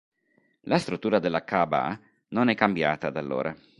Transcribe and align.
La 0.61 0.79
struttura 0.79 1.19
della 1.19 1.43
Kaʿba 1.47 1.99
non 2.29 2.49
è 2.49 2.55
cambiata 2.55 3.11
da 3.11 3.19
allora. 3.19 3.55